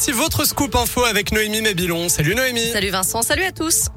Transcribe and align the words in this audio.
voici 0.00 0.12
votre 0.12 0.46
scoop 0.46 0.74
info 0.76 1.04
avec 1.04 1.30
Noémie 1.30 1.60
Mabilon. 1.60 2.08
Salut 2.08 2.34
Noémie. 2.34 2.70
Salut 2.72 2.88
Vincent, 2.88 3.20
salut 3.20 3.44
à 3.44 3.52
tous. 3.52 3.88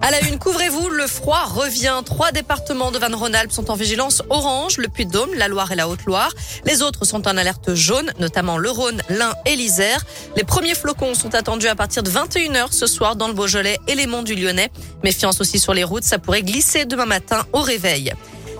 À 0.00 0.10
la 0.10 0.22
une, 0.22 0.38
couvrez-vous, 0.38 0.88
le 0.88 1.06
froid 1.06 1.44
revient. 1.44 2.00
Trois 2.06 2.32
départements 2.32 2.90
de 2.90 2.98
Van-Rhône-Alpes 2.98 3.52
sont 3.52 3.70
en 3.70 3.74
vigilance 3.74 4.22
orange, 4.30 4.78
le 4.78 4.88
Puy-de-Dôme, 4.88 5.34
la 5.34 5.48
Loire 5.48 5.70
et 5.70 5.74
la 5.74 5.86
Haute-Loire. 5.86 6.32
Les 6.64 6.80
autres 6.80 7.04
sont 7.04 7.28
en 7.28 7.36
alerte 7.36 7.74
jaune, 7.74 8.10
notamment 8.18 8.56
le 8.56 8.70
Rhône, 8.70 9.02
l'Ain 9.10 9.34
et 9.44 9.54
l'Isère. 9.54 10.02
Les 10.34 10.44
premiers 10.44 10.74
flocons 10.74 11.12
sont 11.12 11.34
attendus 11.34 11.68
à 11.68 11.74
partir 11.74 12.02
de 12.02 12.08
21h 12.08 12.72
ce 12.72 12.86
soir 12.86 13.14
dans 13.14 13.28
le 13.28 13.34
Beaujolais 13.34 13.78
et 13.86 13.94
les 13.94 14.06
monts 14.06 14.22
du 14.22 14.34
Lyonnais. 14.34 14.70
Méfiance 15.02 15.42
aussi 15.42 15.58
sur 15.58 15.74
les 15.74 15.84
routes, 15.84 16.04
ça 16.04 16.18
pourrait 16.18 16.42
glisser 16.42 16.86
demain 16.86 17.04
matin 17.04 17.44
au 17.52 17.60
réveil. 17.60 18.14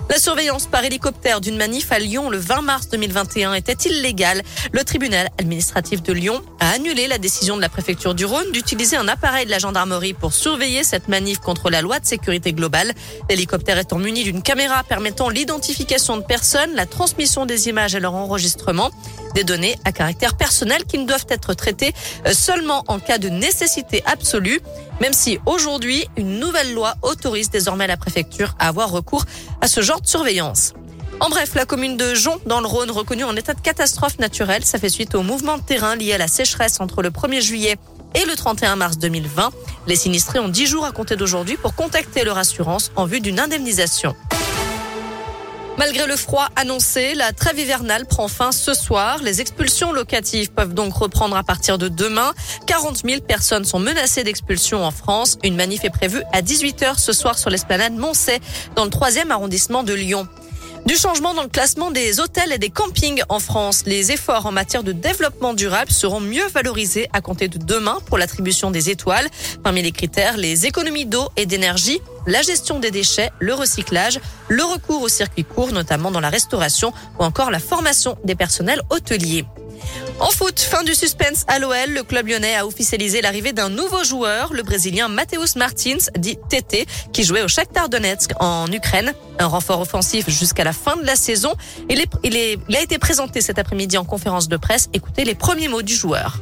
La 0.07 0.19
surveillance 0.19 0.67
par 0.67 0.83
hélicoptère 0.83 1.41
d'une 1.41 1.57
manif 1.57 1.91
à 1.91 1.97
Lyon 1.97 2.29
le 2.29 2.37
20 2.37 2.61
mars 2.61 2.89
2021 2.89 3.55
était 3.55 3.89
illégale. 3.89 4.43
Le 4.71 4.83
tribunal 4.83 5.29
administratif 5.39 6.03
de 6.03 6.13
Lyon 6.13 6.43
a 6.59 6.69
annulé 6.69 7.07
la 7.07 7.17
décision 7.17 7.55
de 7.55 7.61
la 7.61 7.69
préfecture 7.69 8.13
du 8.13 8.23
Rhône 8.23 8.51
d'utiliser 8.51 8.97
un 8.97 9.07
appareil 9.07 9.45
de 9.45 9.51
la 9.51 9.57
gendarmerie 9.57 10.13
pour 10.13 10.33
surveiller 10.33 10.83
cette 10.83 11.07
manif 11.07 11.39
contre 11.39 11.71
la 11.71 11.81
loi 11.81 11.99
de 11.99 12.05
sécurité 12.05 12.53
globale. 12.53 12.93
L'hélicoptère 13.29 13.79
étant 13.79 13.97
muni 13.97 14.23
d'une 14.23 14.43
caméra 14.43 14.83
permettant 14.83 15.29
l'identification 15.29 16.17
de 16.17 16.23
personnes, 16.23 16.75
la 16.75 16.85
transmission 16.85 17.47
des 17.47 17.67
images 17.67 17.95
et 17.95 17.99
leur 17.99 18.13
enregistrement. 18.13 18.91
Des 19.35 19.43
données 19.43 19.77
à 19.83 19.91
caractère 19.91 20.37
personnel 20.37 20.85
qui 20.85 20.97
ne 20.97 21.05
doivent 21.05 21.27
être 21.29 21.53
traitées 21.53 21.93
euh, 22.25 22.33
seulement 22.33 22.85
en 22.87 22.99
cas 22.99 23.17
de 23.17 23.27
nécessité 23.27 24.01
absolue, 24.05 24.61
même 25.01 25.11
si 25.11 25.39
aujourd'hui, 25.45 26.07
une 26.15 26.39
nouvelle 26.39 26.73
loi 26.73 26.95
autorise 27.01 27.49
désormais 27.49 27.85
la 27.85 27.97
préfecture 27.97 28.55
à 28.59 28.69
avoir 28.69 28.89
recours 28.89 29.25
à 29.59 29.67
ce 29.67 29.81
genre 29.81 29.99
de 29.99 30.07
surveillance. 30.07 30.73
En 31.19 31.29
bref, 31.29 31.53
la 31.53 31.65
commune 31.65 31.97
de 31.97 32.13
Jon, 32.13 32.39
dans 32.45 32.61
le 32.61 32.67
Rhône, 32.67 32.91
reconnue 32.91 33.25
en 33.25 33.35
état 33.35 33.53
de 33.53 33.61
catastrophe 33.61 34.19
naturelle, 34.19 34.63
ça 34.63 34.79
fait 34.79 34.89
suite 34.89 35.15
au 35.15 35.21
mouvement 35.21 35.57
de 35.57 35.63
terrain 35.63 35.95
lié 35.95 36.13
à 36.13 36.17
la 36.17 36.27
sécheresse 36.27 36.79
entre 36.79 37.01
le 37.01 37.09
1er 37.09 37.41
juillet 37.41 37.75
et 38.15 38.25
le 38.25 38.35
31 38.35 38.77
mars 38.77 38.97
2020. 38.97 39.51
Les 39.87 39.97
sinistrés 39.97 40.39
ont 40.39 40.49
10 40.49 40.65
jours 40.65 40.85
à 40.85 40.91
compter 40.93 41.17
d'aujourd'hui 41.17 41.57
pour 41.57 41.75
contacter 41.75 42.23
leur 42.23 42.37
assurance 42.37 42.91
en 42.95 43.05
vue 43.05 43.19
d'une 43.19 43.39
indemnisation. 43.39 44.15
Malgré 45.77 46.07
le 46.07 46.15
froid 46.15 46.47
annoncé, 46.55 47.15
la 47.15 47.33
trêve 47.33 47.59
hivernale 47.59 48.05
prend 48.05 48.29
fin 48.29 48.53
ce 48.53 48.73
soir. 48.73 49.19
Les 49.21 49.41
expulsions 49.41 49.91
locatives 49.91 50.51
peuvent 50.51 50.73
donc 50.73 50.93
reprendre 50.93 51.35
à 51.35 51.43
partir 51.43 51.77
de 51.77 51.89
demain. 51.89 52.33
40 52.65 53.01
000 53.05 53.21
personnes 53.21 53.65
sont 53.65 53.79
menacées 53.79 54.23
d'expulsion 54.23 54.85
en 54.85 54.91
France. 54.91 55.37
Une 55.43 55.57
manif 55.57 55.83
est 55.83 55.89
prévue 55.89 56.23
à 56.31 56.41
18h 56.41 56.97
ce 56.97 57.11
soir 57.11 57.37
sur 57.37 57.49
l'esplanade 57.49 57.93
Moncey, 57.93 58.39
dans 58.77 58.85
le 58.85 58.89
troisième 58.89 59.31
arrondissement 59.31 59.83
de 59.83 59.93
Lyon. 59.93 60.29
Du 60.85 60.95
changement 60.95 61.33
dans 61.33 61.41
le 61.41 61.49
classement 61.49 61.89
des 61.89 62.19
hôtels 62.19 62.51
et 62.51 62.59
des 62.59 62.69
campings 62.69 63.23
en 63.27 63.39
France. 63.39 63.83
Les 63.87 64.11
efforts 64.11 64.45
en 64.45 64.51
matière 64.51 64.83
de 64.83 64.91
développement 64.91 65.55
durable 65.55 65.89
seront 65.89 66.19
mieux 66.19 66.45
valorisés 66.53 67.07
à 67.11 67.21
compter 67.21 67.47
de 67.47 67.57
demain 67.57 67.97
pour 68.05 68.19
l'attribution 68.19 68.69
des 68.69 68.91
étoiles. 68.91 69.27
Parmi 69.63 69.81
les 69.81 69.91
critères, 69.91 70.37
les 70.37 70.67
économies 70.67 71.07
d'eau 71.07 71.27
et 71.37 71.47
d'énergie, 71.47 72.01
la 72.27 72.43
gestion 72.43 72.79
des 72.79 72.91
déchets, 72.91 73.31
le 73.39 73.55
recyclage, 73.55 74.19
le 74.47 74.63
recours 74.63 75.01
au 75.01 75.09
circuit 75.09 75.43
court, 75.43 75.71
notamment 75.71 76.11
dans 76.11 76.19
la 76.19 76.29
restauration, 76.29 76.93
ou 77.19 77.23
encore 77.23 77.49
la 77.49 77.59
formation 77.59 78.15
des 78.23 78.35
personnels 78.35 78.81
hôteliers. 78.91 79.45
En 80.19 80.31
foot, 80.31 80.59
fin 80.61 80.83
du 80.83 80.95
suspense 80.95 81.43
à 81.47 81.59
l'OL, 81.59 81.89
le 81.89 82.01
club 82.01 82.27
lyonnais 82.27 82.55
a 82.55 82.65
officialisé 82.65 83.21
l'arrivée 83.21 83.51
d'un 83.51 83.69
nouveau 83.69 84.03
joueur, 84.05 84.53
le 84.53 84.63
brésilien 84.63 85.09
Mateus 85.09 85.57
Martins, 85.57 85.97
dit 86.17 86.37
TT, 86.49 86.85
qui 87.11 87.23
jouait 87.23 87.43
au 87.43 87.49
Shakhtar 87.49 87.89
Donetsk 87.89 88.31
en 88.39 88.71
Ukraine. 88.71 89.13
Un 89.39 89.47
renfort 89.47 89.81
offensif 89.81 90.29
jusqu'à 90.29 90.63
la 90.63 90.71
fin 90.71 90.95
de 90.95 91.05
la 91.05 91.17
saison. 91.17 91.53
Il, 91.89 92.01
il, 92.23 92.59
il 92.69 92.75
a 92.75 92.81
été 92.81 92.97
présenté 92.97 93.41
cet 93.41 93.59
après-midi 93.59 93.97
en 93.97 94.05
conférence 94.05 94.47
de 94.47 94.55
presse. 94.55 94.89
Écoutez 94.93 95.25
les 95.25 95.35
premiers 95.35 95.67
mots 95.67 95.81
du 95.81 95.93
joueur. 95.93 96.39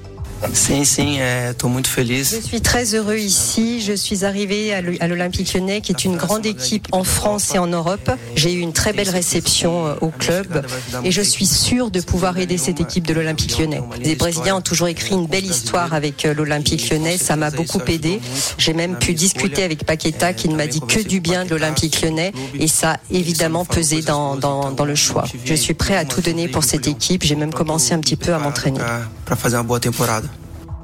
Sim, 0.54 0.84
sim, 0.84 1.20
estou 1.50 1.70
muito 1.70 1.90
feliz. 1.90 2.32
Je 2.36 2.48
suis 2.48 2.62
très 2.62 2.96
heureux 2.96 3.18
ici. 3.18 3.82
Je 3.82 3.94
suis 3.94 4.26
arrivé 4.26 4.74
à 4.74 5.08
l'Olympique 5.08 5.54
Lyonnais, 5.54 5.82
qui 5.82 5.92
est 5.92 6.04
une 6.04 6.18
grande 6.18 6.46
équipe 6.46 6.88
en 6.92 7.04
France 7.04 7.56
et 7.56 7.60
en 7.60 7.68
Europe. 7.68 8.12
J'ai 8.36 8.54
eu 8.54 8.60
une 8.60 8.74
très 8.74 8.94
belle 8.94 9.10
réception 9.10 9.88
euh, 9.88 9.96
au 10.02 10.10
club 10.10 10.66
et 11.04 11.12
je 11.12 11.22
suis 11.22 11.46
sûr 11.46 11.92
de 11.92 12.02
pouvoir 12.02 12.38
aider 12.38 12.58
cette 12.58 12.82
équipe 12.82 13.08
de 13.08 13.14
l'Olympique 13.14 13.58
Lyonnais. 13.58 13.82
Les 14.02 14.16
Brésiliens 14.16 14.58
ont 14.58 14.62
toujours 14.62 14.88
écrit 14.88 15.16
une 15.16 15.28
belle 15.28 15.46
histoire 15.46 15.94
avec 15.94 16.26
euh, 16.26 16.34
l'Olympique 16.34 16.90
Lyonnais. 16.90 17.18
Ça 17.18 17.36
m'a 17.36 17.50
beaucoup 17.50 17.82
aidé. 17.88 18.20
J'ai 18.58 18.74
même 18.74 18.98
pu 18.98 19.14
discuter 19.14 19.64
avec 19.64 19.86
Paqueta, 19.86 20.34
qui 20.34 20.50
ne 20.50 20.56
m'a 20.56 20.68
dit 20.68 20.82
que 20.82 21.00
du 21.00 21.20
bien 21.20 21.46
de 21.46 21.52
l'Olympique 21.52 22.02
Lyonnais 22.02 22.34
et 22.60 22.68
ça 22.68 22.94
a 22.94 23.00
évidemment 23.12 23.66
pesé 23.66 24.02
dans, 24.02 24.36
dans, 24.36 24.72
dans 24.72 24.86
le 24.86 24.96
choix. 24.96 25.26
Je 25.46 25.54
suis 25.54 25.74
prêt 25.74 25.96
à 25.96 26.06
tout 26.06 26.22
donner 26.22 26.48
pour 26.48 26.64
cette 26.64 26.88
équipe. 26.88 27.24
J'ai 27.24 27.36
même 27.36 27.54
commencé 27.54 27.94
un 27.94 28.00
petit 28.00 28.18
peu 28.18 28.34
à 28.34 28.40
m'entraîner. 28.40 28.80
Para 29.26 29.36
fazer. 29.36 29.62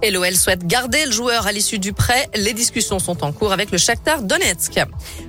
Et 0.01 0.11
l'OL 0.11 0.33
souhaite 0.33 0.65
garder 0.65 1.05
le 1.05 1.11
joueur 1.11 1.45
à 1.45 1.51
l'issue 1.51 1.77
du 1.77 1.91
prêt. 1.91 2.29
Les 2.35 2.53
discussions 2.53 2.99
sont 2.99 3.23
en 3.23 3.33
cours 3.33 3.51
avec 3.51 3.69
le 3.69 3.77
Shakhtar 3.77 4.21
Donetsk. 4.21 4.79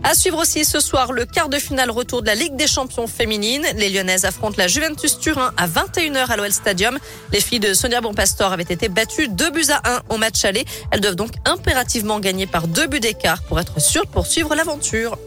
À 0.04 0.14
suivre 0.14 0.38
aussi 0.38 0.64
ce 0.64 0.78
soir 0.78 1.12
le 1.12 1.24
quart 1.24 1.48
de 1.48 1.58
finale 1.58 1.90
retour 1.90 2.22
de 2.22 2.28
la 2.28 2.36
Ligue 2.36 2.54
des 2.54 2.68
champions 2.68 3.08
féminines. 3.08 3.66
Les 3.74 3.88
Lyonnaises 3.90 4.24
affrontent 4.24 4.56
la 4.58 4.68
Juventus 4.68 5.18
Turin 5.18 5.52
à 5.56 5.66
21h 5.66 6.26
à 6.26 6.36
l'OL 6.36 6.52
Stadium. 6.52 6.98
Les 7.32 7.40
filles 7.40 7.58
de 7.58 7.74
Sonia 7.74 8.00
Bonpastor 8.00 8.52
avaient 8.52 8.62
été 8.62 8.88
battues 8.88 9.28
2 9.28 9.50
buts 9.50 9.70
à 9.70 9.96
1 9.96 10.02
au 10.10 10.18
match 10.18 10.44
aller. 10.44 10.64
Elles 10.92 11.00
doivent 11.00 11.16
donc 11.16 11.32
impérativement 11.46 12.20
gagner 12.20 12.46
par 12.46 12.68
deux 12.68 12.86
buts 12.86 13.00
d'écart 13.00 13.42
pour 13.42 13.58
être 13.58 13.80
sûres 13.80 14.06
de 14.06 14.10
poursuivre 14.10 14.54
l'aventure. 14.54 15.18